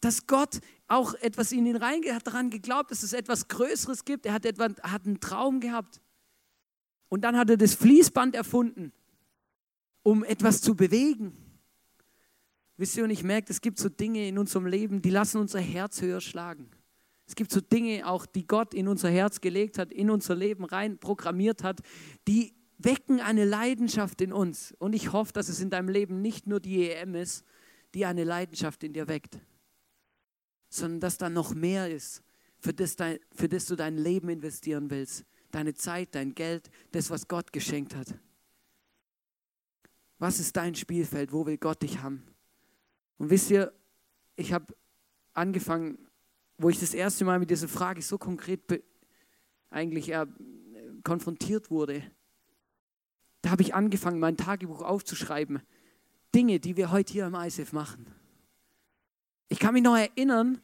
[0.00, 4.04] dass Gott auch etwas in ihn reingeht, Er hat daran geglaubt, dass es etwas Größeres
[4.04, 4.26] gibt.
[4.26, 6.00] Er hat, etwa, hat einen Traum gehabt.
[7.08, 8.92] Und dann hat er das Fließband erfunden,
[10.02, 11.32] um etwas zu bewegen.
[12.76, 15.60] Wisst ihr, und ich merke, es gibt so Dinge in unserem Leben, die lassen unser
[15.60, 16.68] Herz höher schlagen.
[17.26, 20.64] Es gibt so Dinge auch, die Gott in unser Herz gelegt hat, in unser Leben
[20.64, 21.80] rein programmiert hat,
[22.28, 24.74] die wecken eine Leidenschaft in uns.
[24.78, 27.44] Und ich hoffe, dass es in deinem Leben nicht nur die EM ist,
[27.94, 29.38] die eine Leidenschaft in dir weckt,
[30.68, 32.22] sondern dass da noch mehr ist,
[32.58, 35.24] für das, dein, für das du dein Leben investieren willst.
[35.50, 38.14] Deine Zeit, dein Geld, das, was Gott geschenkt hat.
[40.18, 41.32] Was ist dein Spielfeld?
[41.32, 42.24] Wo will Gott dich haben?
[43.18, 43.72] Und wisst ihr,
[44.36, 44.74] ich habe
[45.34, 45.98] angefangen,
[46.58, 48.60] wo ich das erste Mal mit dieser Frage so konkret
[49.70, 50.26] eigentlich äh,
[51.02, 52.02] konfrontiert wurde,
[53.42, 55.60] da habe ich angefangen, mein Tagebuch aufzuschreiben.
[56.34, 58.06] Dinge, die wir heute hier im ISF machen.
[59.48, 60.60] Ich kann mich noch erinnern,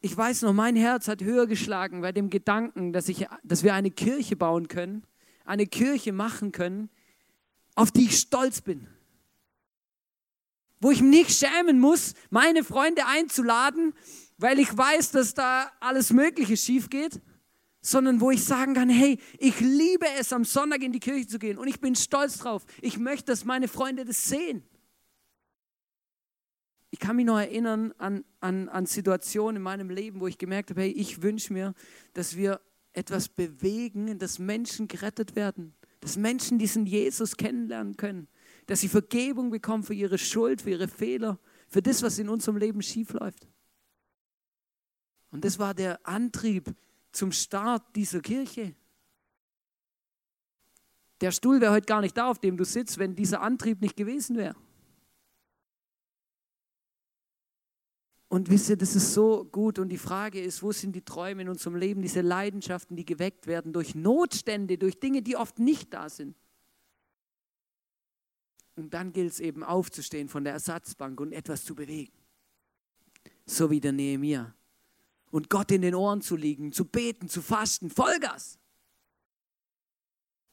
[0.00, 3.74] ich weiß noch, mein Herz hat höher geschlagen bei dem Gedanken, dass, ich, dass wir
[3.74, 5.04] eine Kirche bauen können,
[5.44, 6.88] eine Kirche machen können,
[7.74, 8.86] auf die ich stolz bin.
[10.80, 13.92] Wo ich mich nicht schämen muss, meine Freunde einzuladen,
[14.38, 17.20] weil ich weiß, dass da alles Mögliche schief geht,
[17.80, 21.38] sondern wo ich sagen kann, hey, ich liebe es, am Sonntag in die Kirche zu
[21.38, 22.64] gehen und ich bin stolz drauf.
[22.80, 24.62] Ich möchte, dass meine Freunde das sehen.
[26.90, 30.70] Ich kann mich noch erinnern an, an, an Situationen in meinem Leben, wo ich gemerkt
[30.70, 31.74] habe, hey, ich wünsche mir,
[32.14, 32.60] dass wir
[32.94, 38.28] etwas bewegen, dass Menschen gerettet werden, dass Menschen diesen Jesus kennenlernen können,
[38.66, 42.56] dass sie Vergebung bekommen für ihre Schuld, für ihre Fehler, für das, was in unserem
[42.56, 43.46] Leben schiefläuft.
[45.30, 46.74] Und das war der Antrieb
[47.12, 48.74] zum Start dieser Kirche.
[51.20, 53.96] Der Stuhl wäre heute gar nicht da, auf dem du sitzt, wenn dieser Antrieb nicht
[53.96, 54.54] gewesen wäre.
[58.28, 59.78] Und wisst ihr, das ist so gut.
[59.78, 63.46] Und die Frage ist, wo sind die Träume in unserem Leben, diese Leidenschaften, die geweckt
[63.46, 66.36] werden durch Notstände, durch Dinge, die oft nicht da sind.
[68.76, 72.12] Und dann gilt es eben aufzustehen von der Ersatzbank und etwas zu bewegen.
[73.46, 74.54] So wie der Nehemiah.
[75.30, 78.58] Und Gott in den Ohren zu liegen, zu beten, zu fasten, Vollgas.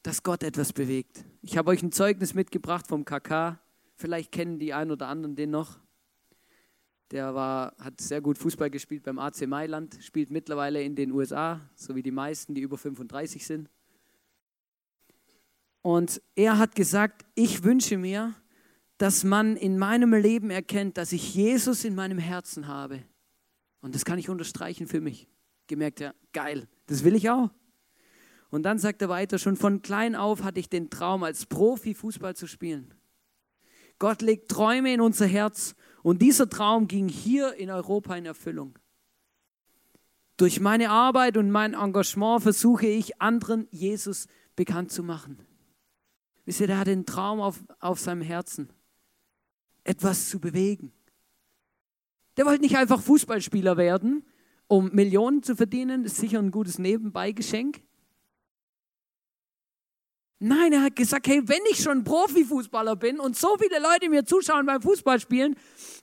[0.04, 1.26] Dass Gott etwas bewegt.
[1.42, 3.60] Ich habe euch ein Zeugnis mitgebracht vom KK.
[3.96, 5.80] Vielleicht kennen die einen oder anderen den noch.
[7.12, 11.62] Der war, hat sehr gut Fußball gespielt beim AC Mailand, spielt mittlerweile in den USA,
[11.76, 13.70] so wie die meisten, die über 35 sind.
[15.82, 18.34] Und er hat gesagt, ich wünsche mir,
[18.98, 23.04] dass man in meinem Leben erkennt, dass ich Jesus in meinem Herzen habe.
[23.86, 25.28] Und das kann ich unterstreichen für mich.
[25.67, 27.52] Gemerkt, ja, geil, das will ich auch.
[28.50, 31.93] Und dann sagt er weiter, schon von klein auf hatte ich den Traum, als Profi
[31.93, 32.95] Fußball zu spielen.
[34.00, 38.80] Gott legt Träume in unser Herz und dieser Traum ging hier in Europa in Erfüllung.
[40.38, 45.38] Durch meine Arbeit und mein Engagement versuche ich anderen Jesus bekannt zu machen.
[46.45, 48.67] Wisst ihr, der hat den Traum auf, auf seinem Herzen,
[49.84, 50.91] etwas zu bewegen.
[52.38, 54.26] Der wollte nicht einfach Fußballspieler werden,
[54.67, 57.82] um Millionen zu verdienen, ist sicher ein gutes Nebenbeigeschenk.
[60.39, 64.26] Nein, er hat gesagt, hey, wenn ich schon Profifußballer bin und so viele Leute mir
[64.26, 65.56] zuschauen beim Fußballspielen,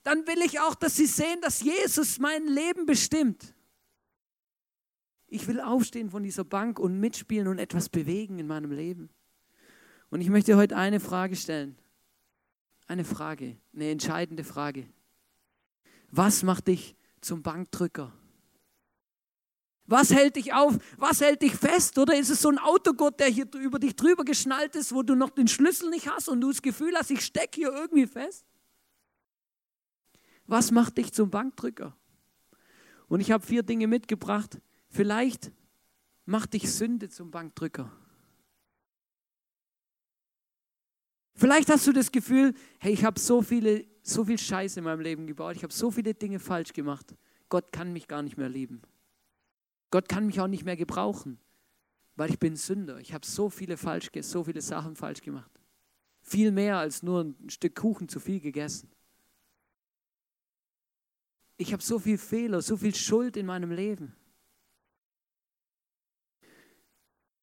[0.05, 3.55] dann will ich auch, dass sie sehen, dass Jesus mein Leben bestimmt.
[5.27, 9.11] Ich will aufstehen von dieser Bank und mitspielen und etwas bewegen in meinem Leben.
[10.11, 11.77] Und ich möchte heute eine Frage stellen.
[12.87, 14.87] Eine Frage, eine entscheidende Frage.
[16.13, 18.13] Was macht dich zum Bankdrücker?
[19.87, 20.79] Was hält dich auf?
[20.97, 21.99] Was hält dich fest?
[21.99, 25.15] Oder ist es so ein Autogott, der hier über dich drüber geschnallt ist, wo du
[25.15, 28.45] noch den Schlüssel nicht hast und du das Gefühl hast, ich stecke hier irgendwie fest?
[30.47, 31.97] Was macht dich zum Bankdrücker?
[33.09, 34.61] Und ich habe vier Dinge mitgebracht.
[34.89, 35.51] Vielleicht
[36.27, 37.91] macht dich Sünde zum Bankdrücker.
[41.35, 45.01] Vielleicht hast du das Gefühl, hey, ich habe so viele, so viel Scheiße in meinem
[45.01, 47.15] Leben gebaut, ich habe so viele Dinge falsch gemacht.
[47.49, 48.83] Gott kann mich gar nicht mehr lieben.
[49.91, 51.39] Gott kann mich auch nicht mehr gebrauchen,
[52.17, 52.99] weil ich bin Sünder.
[52.99, 55.51] Ich habe so viele falsch, so viele Sachen falsch gemacht.
[56.23, 58.91] Viel mehr als nur ein Stück Kuchen zu viel gegessen.
[61.57, 64.17] Ich habe so viel Fehler, so viel Schuld in meinem Leben.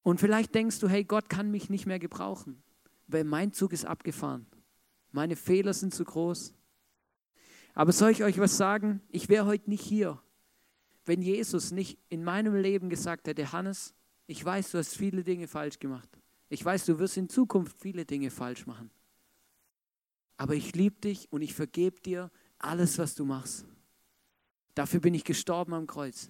[0.02, 2.64] Und vielleicht denkst du, hey, Gott kann mich nicht mehr gebrauchen,
[3.08, 4.48] weil mein Zug ist abgefahren.
[5.12, 6.54] Meine Fehler sind zu groß.
[7.74, 9.02] Aber soll ich euch was sagen?
[9.10, 10.22] Ich wäre heute nicht hier,
[11.06, 13.94] wenn Jesus nicht in meinem Leben gesagt hätte, Hannes,
[14.28, 16.10] ich weiß, du hast viele Dinge falsch gemacht.
[16.50, 18.92] Ich weiß, du wirst in Zukunft viele Dinge falsch machen.
[20.38, 23.66] Aber ich liebe dich und ich vergebe dir alles, was du machst.
[24.76, 26.30] Dafür bin ich gestorben am Kreuz.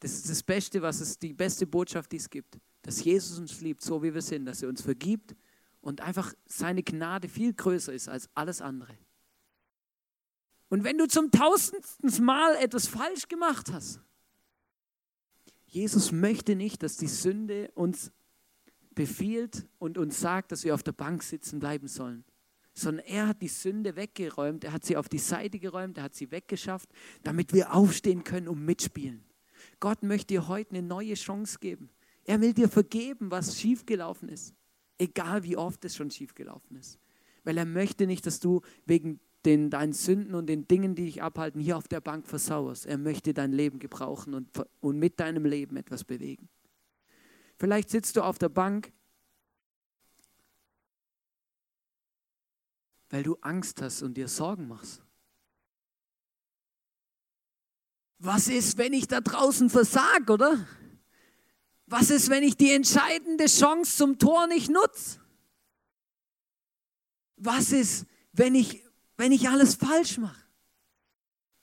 [0.00, 2.58] Das ist das Beste, was es, die beste Botschaft, die es gibt.
[2.82, 5.34] Dass Jesus uns liebt, so wie wir sind, dass er uns vergibt
[5.84, 8.96] und einfach seine Gnade viel größer ist als alles andere.
[10.70, 14.00] Und wenn du zum tausendsten Mal etwas falsch gemacht hast,
[15.66, 18.12] Jesus möchte nicht, dass die Sünde uns
[18.94, 22.24] befiehlt und uns sagt, dass wir auf der Bank sitzen bleiben sollen,
[22.72, 26.14] sondern er hat die Sünde weggeräumt, er hat sie auf die Seite geräumt, er hat
[26.14, 26.88] sie weggeschafft,
[27.22, 29.22] damit wir aufstehen können und mitspielen.
[29.80, 31.90] Gott möchte dir heute eine neue Chance geben.
[32.24, 34.54] Er will dir vergeben, was schiefgelaufen ist,
[34.98, 36.98] egal wie oft es schon schiefgelaufen ist,
[37.44, 41.22] weil er möchte nicht, dass du wegen den, deinen Sünden und den Dingen, die dich
[41.22, 42.86] abhalten, hier auf der Bank versauerst.
[42.86, 44.48] Er möchte dein Leben gebrauchen und,
[44.80, 46.48] und mit deinem Leben etwas bewegen.
[47.58, 48.92] Vielleicht sitzt du auf der Bank,
[53.10, 55.02] weil du Angst hast und dir Sorgen machst.
[58.18, 60.66] Was ist, wenn ich da draußen versag, oder?
[61.96, 65.20] Was ist, wenn ich die entscheidende Chance zum Tor nicht nutze?
[67.36, 68.82] Was ist, wenn ich,
[69.16, 70.44] wenn ich alles falsch mache?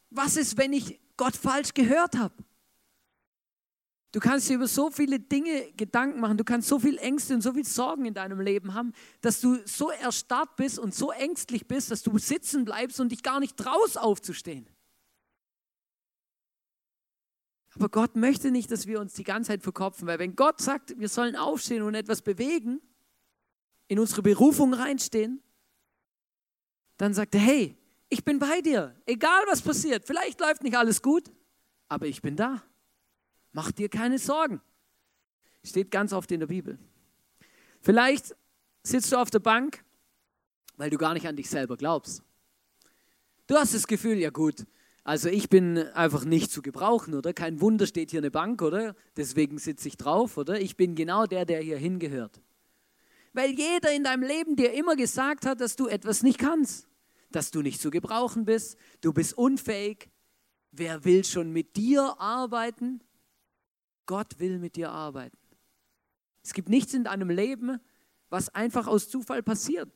[0.09, 2.33] Was ist, wenn ich Gott falsch gehört habe?
[4.13, 7.41] Du kannst dir über so viele Dinge Gedanken machen, du kannst so viel Ängste und
[7.41, 11.67] so viel Sorgen in deinem Leben haben, dass du so erstarrt bist und so ängstlich
[11.67, 14.65] bist, dass du sitzen bleibst und dich gar nicht traust aufzustehen.
[17.75, 20.99] Aber Gott möchte nicht, dass wir uns die ganze Zeit verkopfen, weil wenn Gott sagt,
[20.99, 22.81] wir sollen aufstehen und etwas bewegen,
[23.87, 25.41] in unsere Berufung reinstehen,
[26.97, 27.77] dann sagt er, hey,
[28.09, 30.05] ich bin bei dir, egal was passiert.
[30.05, 31.31] Vielleicht läuft nicht alles gut,
[31.87, 32.61] aber ich bin da.
[33.53, 34.61] Mach dir keine Sorgen.
[35.63, 36.77] Steht ganz oft in der Bibel.
[37.81, 38.35] Vielleicht
[38.83, 39.83] sitzt du auf der Bank,
[40.75, 42.23] weil du gar nicht an dich selber glaubst.
[43.47, 44.65] Du hast das Gefühl, ja gut,
[45.03, 47.33] also ich bin einfach nicht zu gebrauchen, oder?
[47.33, 48.95] Kein Wunder steht hier eine Bank, oder?
[49.17, 50.61] Deswegen sitze ich drauf, oder?
[50.61, 52.41] Ich bin genau der, der hier hingehört.
[53.33, 56.87] Weil jeder in deinem Leben dir immer gesagt hat, dass du etwas nicht kannst,
[57.31, 60.09] dass du nicht zu gebrauchen bist, du bist unfähig.
[60.71, 63.01] Wer will schon mit dir arbeiten?
[64.05, 65.37] Gott will mit dir arbeiten.
[66.43, 67.79] Es gibt nichts in deinem Leben,
[68.29, 69.89] was einfach aus Zufall passiert.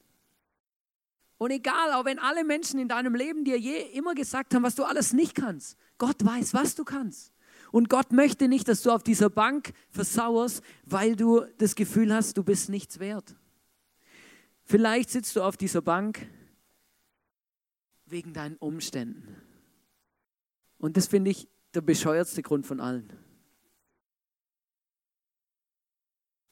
[1.37, 4.75] Und egal, auch wenn alle Menschen in deinem Leben dir je immer gesagt haben, was
[4.75, 7.33] du alles nicht kannst, Gott weiß, was du kannst.
[7.71, 12.37] Und Gott möchte nicht, dass du auf dieser Bank versauerst, weil du das Gefühl hast,
[12.37, 13.35] du bist nichts wert.
[14.63, 16.25] Vielleicht sitzt du auf dieser Bank
[18.05, 19.35] wegen deinen Umständen.
[20.77, 23.11] Und das finde ich der bescheuertste Grund von allen.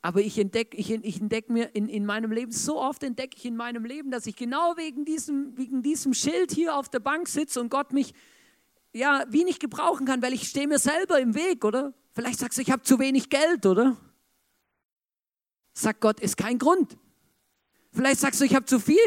[0.05, 3.45] Aber ich entdecke ich, ich entdeck mir in, in meinem Leben, so oft entdecke ich
[3.45, 7.29] in meinem Leben, dass ich genau wegen diesem, wegen diesem Schild hier auf der Bank
[7.29, 8.13] sitze und Gott mich
[8.91, 11.93] ja wie nicht gebrauchen kann, weil ich stehe mir selber im Weg, oder?
[12.11, 13.95] Vielleicht sagst du, ich habe zu wenig Geld, oder?
[15.73, 16.97] Sagt Gott, ist kein Grund.
[17.93, 18.97] Vielleicht sagst du, ich habe zu viel,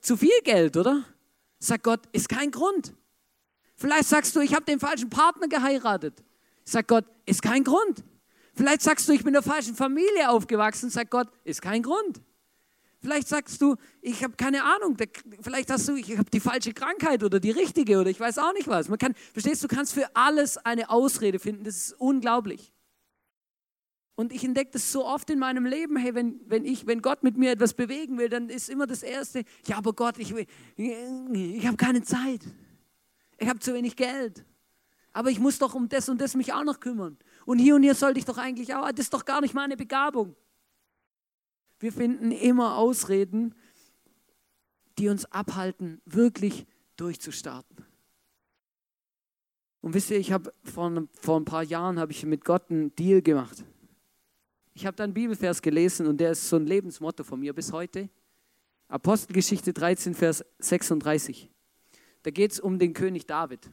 [0.00, 1.04] zu viel Geld, oder?
[1.60, 2.92] Sagt Gott, ist kein Grund.
[3.76, 6.24] Vielleicht sagst du, ich habe den falschen Partner geheiratet.
[6.64, 8.02] Sagt Gott, ist kein Grund.
[8.60, 12.20] Vielleicht sagst du, ich bin in der falschen Familie aufgewachsen, sagt Gott, ist kein Grund.
[13.00, 14.98] Vielleicht sagst du, ich habe keine Ahnung,
[15.40, 18.52] vielleicht hast du, ich habe die falsche Krankheit oder die richtige oder ich weiß auch
[18.52, 18.90] nicht was.
[18.90, 22.70] Man kann, verstehst du, kannst für alles eine Ausrede finden, das ist unglaublich.
[24.14, 27.22] Und ich entdecke das so oft in meinem Leben, hey, wenn, wenn, ich, wenn Gott
[27.22, 30.34] mit mir etwas bewegen will, dann ist immer das Erste, ja, aber Gott, ich,
[30.76, 32.42] ich habe keine Zeit.
[33.38, 34.44] Ich habe zu wenig Geld.
[35.12, 37.18] Aber ich muss doch um das und das mich auch noch kümmern.
[37.44, 39.76] Und hier und hier sollte ich doch eigentlich auch, das ist doch gar nicht meine
[39.76, 40.36] Begabung.
[41.80, 43.54] Wir finden immer Ausreden,
[44.98, 47.86] die uns abhalten, wirklich durchzustarten.
[49.80, 52.94] Und wisst ihr, ich habe vor, vor ein paar Jahren habe ich mit Gott einen
[52.96, 53.64] Deal gemacht.
[54.74, 57.72] Ich habe da einen Bibelvers gelesen und der ist so ein Lebensmotto von mir bis
[57.72, 58.10] heute.
[58.88, 61.50] Apostelgeschichte 13, Vers 36.
[62.22, 63.70] Da geht es um den König David.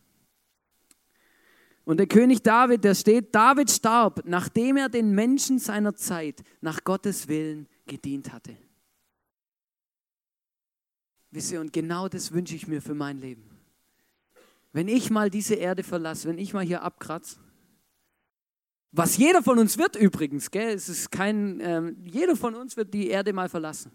[1.87, 6.83] Und der König David, der steht, David starb, nachdem er den Menschen seiner Zeit nach
[6.83, 8.57] Gottes Willen gedient hatte.
[11.31, 13.49] Wisst ihr, und genau das wünsche ich mir für mein Leben.
[14.73, 17.37] Wenn ich mal diese Erde verlasse, wenn ich mal hier abkratze,
[18.91, 20.73] was jeder von uns wird übrigens, gell?
[20.73, 23.93] Es ist kein, ähm, jeder von uns wird die Erde mal verlassen.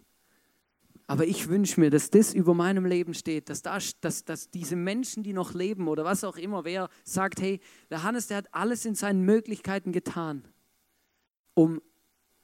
[1.12, 4.76] Aber ich wünsche mir, dass das über meinem Leben steht, dass, da, dass, dass diese
[4.76, 8.54] Menschen, die noch leben oder was auch immer, wer sagt, hey, der Hannes, der hat
[8.54, 10.48] alles in seinen Möglichkeiten getan,
[11.52, 11.82] um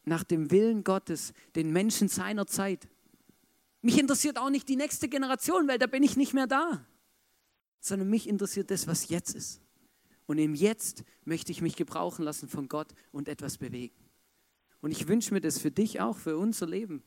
[0.05, 2.91] nach dem Willen Gottes den Menschen seiner Zeit.
[3.81, 6.85] Mich interessiert auch nicht die nächste Generation, weil da bin ich nicht mehr da,
[7.81, 9.63] sondern mich interessiert das, was jetzt ist.
[10.27, 13.97] Und im Jetzt möchte ich mich gebrauchen lassen von Gott und etwas bewegen.
[14.83, 17.03] Und ich wünsche mir das für dich auch, für unser Leben,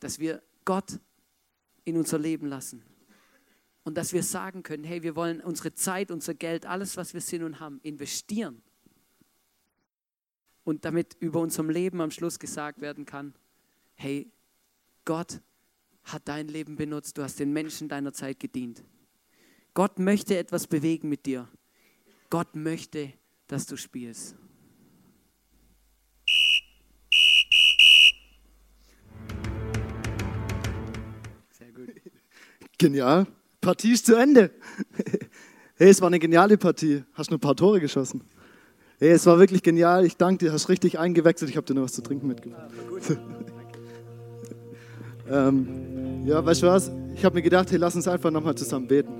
[0.00, 1.00] dass wir Gott
[1.86, 2.82] in unser Leben lassen.
[3.84, 7.22] Und dass wir sagen können, hey, wir wollen unsere Zeit, unser Geld, alles, was wir
[7.22, 8.60] sind und haben, investieren.
[10.64, 13.32] Und damit über unserem Leben am Schluss gesagt werden kann,
[13.94, 14.30] hey,
[15.06, 15.40] Gott
[16.04, 18.84] hat dein Leben benutzt, du hast den Menschen deiner Zeit gedient.
[19.72, 21.48] Gott möchte etwas bewegen mit dir.
[22.28, 23.14] Gott möchte,
[23.46, 24.36] dass du spielst.
[32.78, 33.26] Genial.
[33.60, 34.50] Partie ist zu Ende.
[35.80, 37.04] Hey, es war eine geniale Partie.
[37.14, 38.22] Hast nur ein paar Tore geschossen.
[38.98, 40.04] Hey, es war wirklich genial.
[40.04, 40.52] Ich danke dir.
[40.52, 41.48] Hast richtig eingewechselt.
[41.48, 42.68] Ich habe dir noch was zu trinken mitgebracht.
[45.30, 46.90] ähm, ja, weißt du was?
[47.14, 49.12] Ich habe mir gedacht, hey, lass uns einfach nochmal zusammen beten.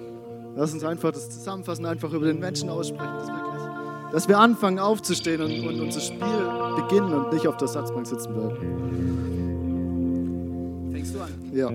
[0.56, 3.62] Lass uns einfach das zusammenfassen, einfach über den Menschen aussprechen, das wirklich,
[4.10, 6.18] dass wir anfangen aufzustehen und, und unser Spiel
[6.74, 8.56] beginnen und nicht auf der Satzbank sitzen bleiben.
[10.90, 11.30] Fängst du an?
[11.52, 11.70] Ja.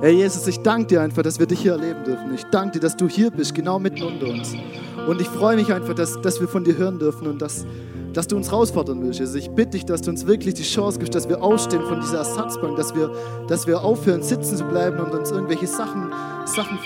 [0.00, 2.34] Herr Jesus, ich danke dir einfach, dass wir dich hier erleben dürfen.
[2.34, 4.54] Ich danke dir, dass du hier bist, genau mitten unter uns.
[5.08, 7.64] Und ich freue mich einfach, dass, dass wir von dir hören dürfen und dass,
[8.12, 9.20] dass du uns herausfordern willst.
[9.20, 9.34] Jesus.
[9.36, 12.18] Ich bitte dich, dass du uns wirklich die Chance gibst, dass wir aufstehen von dieser
[12.18, 13.10] Ersatzbank, dass wir,
[13.48, 16.12] dass wir aufhören, sitzen zu bleiben und uns irgendwelche Sachen,
[16.44, 16.78] Sachen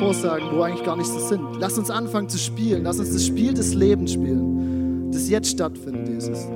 [0.00, 1.40] vorsagen, wo eigentlich gar nicht so sind.
[1.60, 2.82] Lass uns anfangen zu spielen.
[2.82, 6.48] Lass uns das Spiel des Lebens spielen, das jetzt stattfindet, Jesus.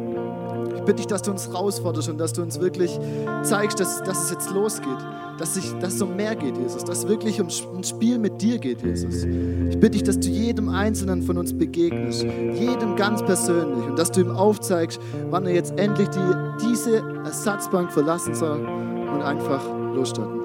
[0.81, 2.99] Ich bitte dich, dass du uns herausforderst und dass du uns wirklich
[3.43, 4.99] zeigst, dass, dass es jetzt losgeht
[5.41, 8.43] dass, ich, dass es um mehr geht, Jesus, dass es wirklich um ein Spiel mit
[8.43, 9.25] dir geht, Jesus.
[9.25, 14.13] Ich bitte dich, dass du jedem Einzelnen von uns begegnest, jedem ganz persönlich und dass
[14.13, 15.01] du ihm aufzeigst,
[15.31, 19.63] wann er jetzt endlich die, diese Ersatzbank verlassen soll und einfach
[19.95, 20.41] losstarten.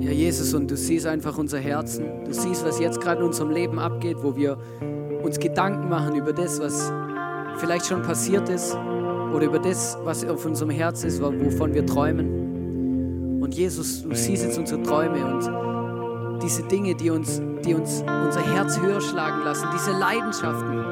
[0.00, 2.04] Ja, Jesus, und du siehst einfach unser Herzen.
[2.24, 4.56] Du siehst, was jetzt gerade in unserem Leben abgeht, wo wir
[5.24, 6.92] uns Gedanken machen über das, was
[7.58, 13.42] vielleicht schon passiert ist oder über das, was auf unserem Herz ist, wovon wir träumen.
[13.42, 18.42] Und Jesus, du siehst jetzt unsere Träume und diese Dinge, die uns, die uns unser
[18.54, 20.84] Herz höher schlagen lassen, diese Leidenschaften.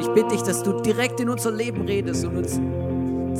[0.00, 2.60] Ich bitte dich, dass du direkt in unser Leben redest und uns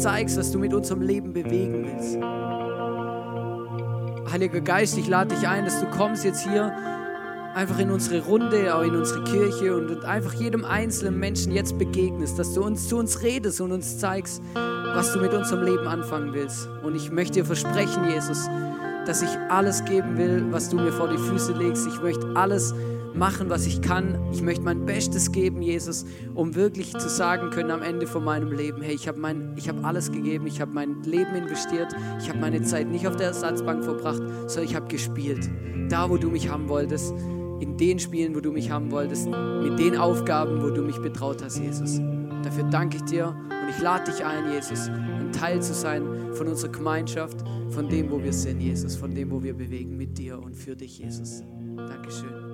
[0.01, 2.19] zeigst, was du mit unserem Leben bewegen willst.
[4.33, 6.73] Heiliger Geist, ich lade dich ein, dass du kommst jetzt hier
[7.55, 12.39] einfach in unsere Runde, auch in unsere Kirche und einfach jedem einzelnen Menschen jetzt begegnest,
[12.39, 16.33] dass du uns zu uns redest und uns zeigst, was du mit unserem Leben anfangen
[16.33, 16.69] willst.
[16.83, 18.49] Und ich möchte dir versprechen, Jesus,
[19.07, 21.87] dass ich alles geben will, was du mir vor die Füße legst.
[21.87, 22.75] Ich möchte alles
[23.19, 24.19] machen, was ich kann.
[24.33, 28.53] Ich möchte mein Bestes geben, Jesus, um wirklich zu sagen können am Ende von meinem
[28.53, 32.63] Leben, hey, ich habe hab alles gegeben, ich habe mein Leben investiert, ich habe meine
[32.63, 35.51] Zeit nicht auf der Ersatzbank verbracht, sondern ich habe gespielt.
[35.89, 37.13] Da, wo du mich haben wolltest
[37.61, 41.43] in den Spielen, wo du mich haben wolltest, mit den Aufgaben, wo du mich betraut
[41.43, 42.01] hast, Jesus.
[42.43, 46.47] Dafür danke ich dir und ich lade dich ein, Jesus, ein Teil zu sein von
[46.47, 50.41] unserer Gemeinschaft, von dem, wo wir sind, Jesus, von dem, wo wir bewegen, mit dir
[50.41, 51.43] und für dich, Jesus.
[51.77, 52.48] Dankeschön.